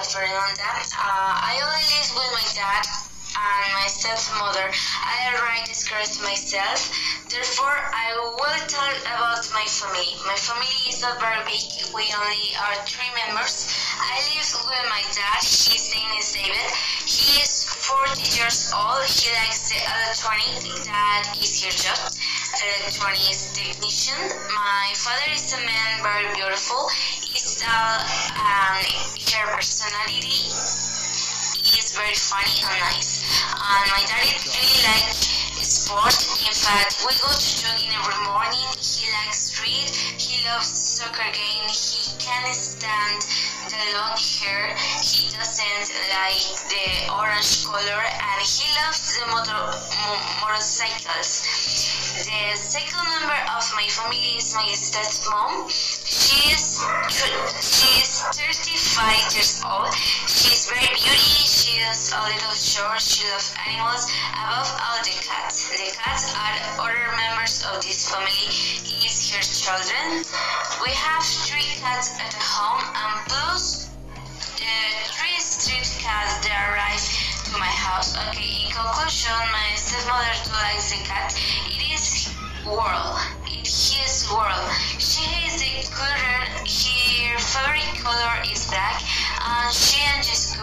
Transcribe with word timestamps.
Maria 0.00 0.32
Fernanda. 0.32 0.64
Uh, 0.96 1.32
I 1.44 1.60
only 1.60 1.84
live 1.92 2.08
with 2.16 2.32
my 2.32 2.46
dad 2.56 2.84
and 3.36 3.68
my 3.76 3.84
stepmother. 3.84 4.72
I 5.04 5.36
write 5.44 5.68
scripts 5.76 6.22
myself. 6.24 6.88
Therefore, 7.28 7.76
I 7.76 8.16
will 8.16 8.64
tell 8.64 8.88
about 9.04 9.44
my 9.52 9.66
family. 9.68 10.16
My 10.24 10.40
family 10.40 10.72
is 10.88 11.04
not 11.04 11.20
very 11.20 11.44
big. 11.44 11.68
We 11.92 12.08
only 12.16 12.48
are 12.56 12.80
three 12.88 13.12
members. 13.12 13.68
I 14.00 14.24
live 14.24 14.48
with 14.72 14.84
my 14.88 15.04
dad. 15.12 15.44
His 15.44 15.92
name 15.92 16.16
is 16.16 16.32
David. 16.32 16.70
He 17.04 17.44
is 17.44 17.68
40 17.68 18.40
years 18.40 18.72
old. 18.72 19.04
He 19.04 19.28
likes 19.36 19.68
the 19.68 19.84
electronic. 19.84 20.64
That 20.88 21.36
is 21.36 21.60
his 21.60 21.76
job. 21.76 22.00
Electronics 22.56 23.52
technician. 23.52 24.16
My 24.48 24.96
father 24.96 25.28
is 25.28 25.52
a 25.52 25.60
man, 25.60 26.00
very 26.00 26.24
beautiful. 26.32 26.88
Tall 27.60 28.00
and 28.40 28.88
her 28.88 29.46
personality 29.52 30.48
is 31.76 31.92
very 31.92 32.16
funny 32.16 32.56
and 32.56 32.80
nice. 32.88 33.20
And 33.52 33.84
my 33.92 34.00
daddy 34.08 34.32
really 34.48 34.80
likes 34.88 35.28
sport. 35.60 36.16
In 36.40 36.56
fact, 36.56 37.04
we 37.04 37.12
go 37.20 37.28
to 37.28 37.50
jogging 37.60 37.92
every 37.92 38.16
morning. 38.24 38.64
He 38.80 39.12
likes 39.12 39.60
read. 39.60 39.92
He 40.16 40.40
loves 40.48 40.72
soccer 40.72 41.28
game. 41.36 41.68
He 41.68 42.16
can't 42.16 42.48
stand 42.56 43.20
the 43.68 43.92
long 43.92 44.16
hair. 44.16 44.72
He 45.04 45.28
doesn't 45.28 45.92
like 46.16 46.48
the 46.72 47.12
orange 47.12 47.68
color, 47.68 48.02
and 48.08 48.40
he 48.40 48.64
loves 48.80 49.20
the 49.20 49.28
motor 49.36 49.68
motorcycles. 50.40 51.44
The 52.24 52.56
second 52.56 53.04
member 53.04 53.40
of 53.52 53.64
my 53.76 53.84
family 53.84 54.40
is 54.40 54.54
my 54.56 54.72
stepmom. 54.72 55.68
She 56.30 56.54
is 56.54 56.86
she 57.58 57.90
is 58.06 58.22
35 58.22 59.34
years 59.34 59.62
old. 59.66 59.90
She 60.30 60.54
is 60.54 60.70
very 60.70 60.86
beauty. 60.94 61.42
She 61.42 61.82
is 61.82 62.14
a 62.14 62.22
little 62.22 62.54
short. 62.54 63.02
She 63.02 63.26
loves 63.34 63.50
animals. 63.66 64.06
Above 64.38 64.70
all, 64.78 65.02
the 65.02 65.10
cats. 65.26 65.74
The 65.74 65.90
cats 65.90 66.30
are 66.38 66.86
other 66.86 67.10
members 67.18 67.66
of 67.66 67.82
this 67.82 68.06
family. 68.06 68.46
Is 69.02 69.34
her 69.34 69.42
children. 69.42 70.22
We 70.78 70.94
have 70.94 71.26
three 71.50 71.66
cats 71.82 72.14
at 72.22 72.34
home, 72.38 72.78
and 72.78 73.26
plus 73.26 73.90
the 74.54 74.76
three 75.10 75.34
street 75.42 75.90
cats 75.98 76.46
that 76.46 76.54
arrive 76.70 77.02
to 77.50 77.58
my 77.58 77.74
house. 77.74 78.14
Okay, 78.30 78.66
in 78.66 78.70
conclusion, 78.70 79.34
my 79.50 79.74
stepmother 79.74 80.30
likes 80.54 80.94
the 80.94 81.02
cat. 81.10 81.34
It 81.74 81.90
is 81.90 82.30
world. 82.62 83.18
It 83.50 83.66
is 83.66 84.30
world. 84.30 84.70
She 84.98 85.19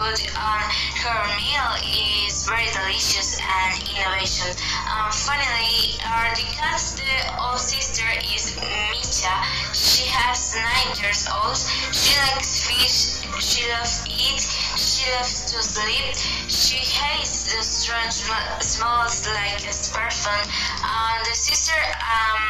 good. 0.08 0.20
And 0.20 0.64
her 1.04 1.20
meal 1.36 1.70
is 1.84 2.46
very 2.48 2.66
delicious 2.72 3.40
and 3.40 3.72
innovation. 3.92 4.48
And 4.48 5.12
finally, 5.12 6.00
our 6.08 6.32
the 6.34 6.48
cat's 6.56 6.96
old 7.36 7.58
sister 7.60 8.08
is 8.32 8.56
Micha. 8.56 9.36
She 9.74 10.08
has 10.08 10.56
nine 10.56 10.96
years 11.00 11.28
old. 11.28 11.56
She 11.92 12.16
likes 12.32 12.64
fish. 12.64 13.20
She 13.40 13.68
loves 13.68 14.08
eat. 14.08 14.40
She 14.76 15.10
loves 15.12 15.52
to 15.52 15.62
sleep. 15.62 16.16
She 16.48 16.78
hates 16.78 17.52
the 17.52 17.62
strange 17.62 18.24
smells 18.64 19.26
like 19.28 19.60
a 19.60 19.74
perfume. 19.92 20.48
And 20.84 21.20
the 21.26 21.34
sister, 21.36 21.76
um, 22.00 22.40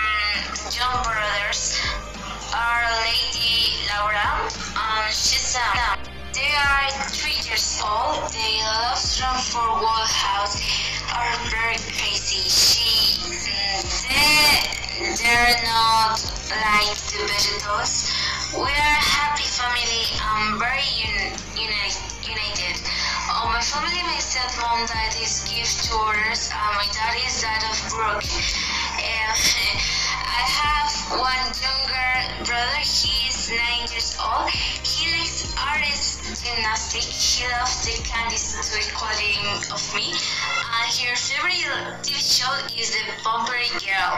John 0.70 1.02
Brothers, 1.02 1.80
are 2.54 2.84
Lady 3.02 3.82
Laura. 3.90 4.46
Um, 4.78 5.04
she's 5.10 5.56
um, 5.56 5.98
they 6.38 6.54
are 6.54 6.90
three 7.10 7.37
years 7.48 7.80
old. 7.80 8.28
They 8.32 8.60
love 8.60 9.00
wall 9.80 10.04
house. 10.04 10.60
Are 11.16 11.32
very 11.48 11.80
crazy. 11.96 12.44
She, 12.44 13.16
they, 14.04 14.68
they're 15.16 15.56
not 15.64 16.20
like 16.52 16.92
the 17.08 17.24
vegetables. 17.24 18.12
We 18.52 18.68
are 18.68 18.92
a 18.92 19.00
happy 19.00 19.48
family 19.48 20.04
and 20.20 20.60
very 20.60 20.84
un- 21.08 21.32
uni- 21.56 22.00
united. 22.20 22.76
Oh, 23.32 23.48
my 23.48 23.60
family, 23.64 24.02
my 24.04 24.20
stepmom 24.20 24.84
died 24.88 25.16
is 25.22 25.48
gift 25.48 25.88
to 25.88 25.96
others, 25.96 26.52
and 26.52 26.72
my 26.76 26.88
dad 26.92 27.16
is 27.24 27.40
that 27.40 27.64
of 27.64 27.78
Brooke. 27.88 28.28
Um, 29.00 29.36
I 30.28 30.42
have 30.44 30.90
one 31.16 31.37
TV 41.68 42.16
show 42.16 42.48
is 42.80 42.96
the 42.96 43.04
Bumper 43.22 43.52
Girl. 43.84 44.12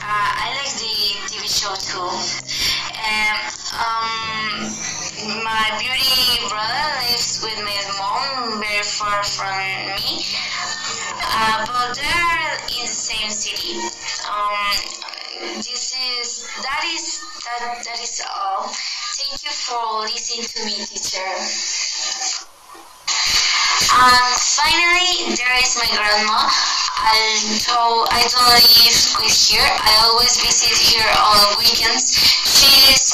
Uh, 0.00 0.30
I 0.40 0.56
like 0.56 0.72
the 0.80 0.96
TV 1.28 1.44
show 1.44 1.76
too. 1.76 2.00
Um, 2.00 3.36
um, 3.76 5.44
my 5.44 5.76
beauty 5.76 6.40
brother 6.48 6.88
lives 7.04 7.44
with 7.44 7.60
my 7.60 7.76
mom 8.00 8.60
very 8.64 8.82
far 8.82 9.22
from 9.22 9.52
me, 9.92 10.24
uh, 11.20 11.66
but 11.68 12.00
they're 12.00 12.80
in 12.80 12.88
the 12.88 12.96
same 12.96 13.28
city. 13.28 13.76
Um, 14.32 14.76
this 15.60 15.92
is 15.92 16.48
that 16.64 16.80
is 16.96 17.20
that 17.44 17.84
that 17.84 18.00
is 18.00 18.24
all. 18.24 18.72
Thank 19.20 19.44
you 19.44 19.52
for 19.52 20.00
listening 20.00 20.48
to 20.48 20.64
me, 20.64 20.80
teacher. 20.86 21.28
And 23.84 24.36
finally, 24.40 25.36
there 25.36 25.58
is 25.60 25.76
my 25.76 25.88
grandma. 25.94 26.75
Although 26.96 28.08
I 28.08 28.24
don't 28.24 28.48
live 28.56 29.20
with 29.20 29.36
her, 29.52 29.68
I 29.68 29.92
always 30.08 30.40
visit 30.40 30.96
her 30.96 31.08
on 31.20 31.58
weekends. 31.60 32.16
She 32.16 32.72
is 32.88 33.12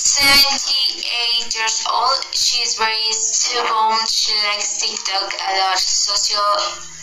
78 0.00 1.54
years 1.54 1.84
old. 1.92 2.24
She 2.32 2.62
is 2.62 2.76
very 2.76 3.12
stubborn. 3.12 4.00
She 4.08 4.32
likes 4.48 4.80
TikTok 4.80 5.34
a 5.36 5.52
lot, 5.60 5.78
social 5.78 6.48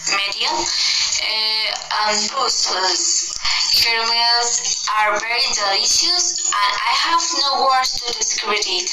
media, 0.10 0.50
uh, 0.50 2.10
and 2.10 2.18
puzzles. 2.34 3.30
Her 3.86 4.02
meals 4.10 4.90
are 4.98 5.20
very 5.20 5.46
delicious, 5.54 6.50
and 6.50 6.74
I 6.82 6.94
have 6.98 7.22
no 7.46 7.70
words 7.70 7.94
to 8.02 8.14
describe 8.18 8.58
it. 8.66 8.90